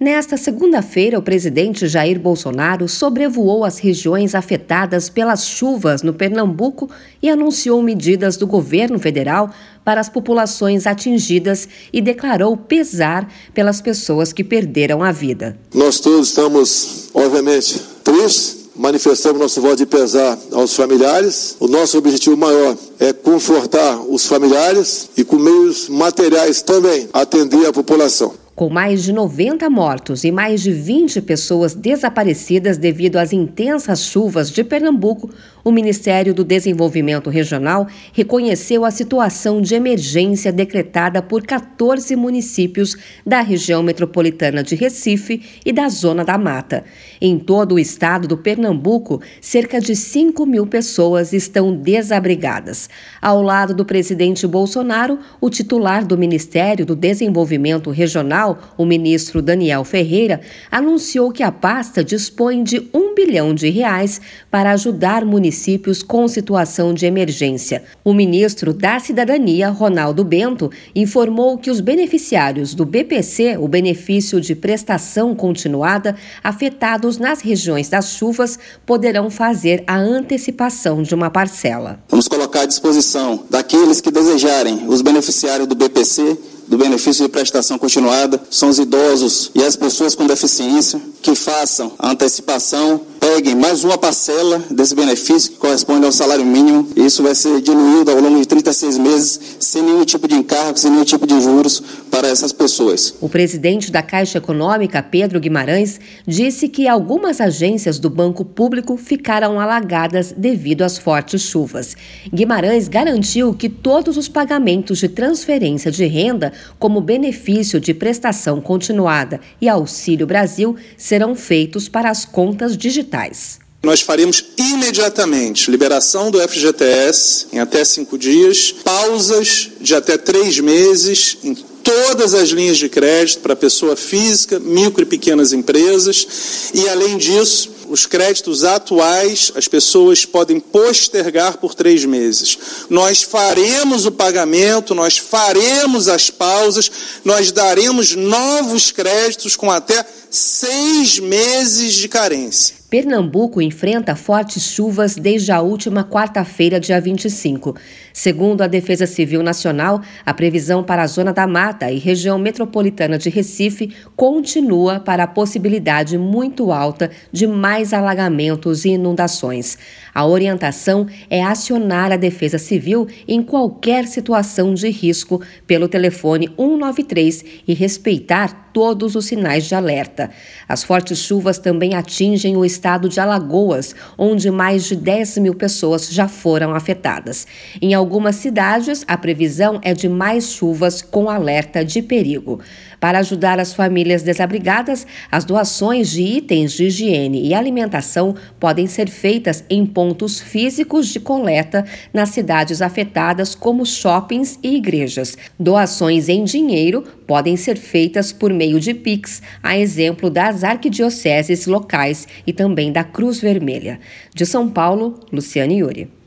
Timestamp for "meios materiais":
25.36-26.62